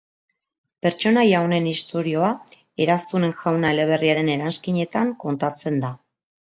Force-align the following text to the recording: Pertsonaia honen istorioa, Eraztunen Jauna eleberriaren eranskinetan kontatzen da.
Pertsonaia 0.87 1.41
honen 1.47 1.67
istorioa, 1.73 2.31
Eraztunen 2.87 3.37
Jauna 3.45 3.73
eleberriaren 3.79 4.35
eranskinetan 4.41 5.17
kontatzen 5.27 5.83
da. 5.89 5.99